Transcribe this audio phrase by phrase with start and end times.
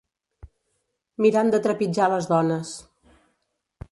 [1.25, 2.75] Mirant de trepitjar les dones